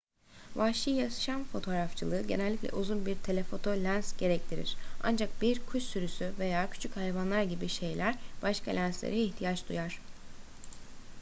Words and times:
vahşi 0.55 0.89
yaşam 0.89 1.43
fotoğrafçılığı 1.43 2.27
genellikle 2.27 2.69
uzun 2.71 3.05
bir 3.05 3.15
telefoto 3.17 3.69
lens 3.71 4.17
gerektirir 4.17 4.77
ancak 5.03 5.41
bir 5.41 5.65
kuş 5.65 5.83
sürüsü 5.83 6.33
veya 6.39 6.69
küçük 6.69 6.97
hayvanlar 6.97 7.43
gibi 7.43 7.67
şeyler 7.69 8.15
başka 8.43 8.71
lenslere 8.71 9.21
ihtiyaç 9.23 9.69
duyar 9.69 9.99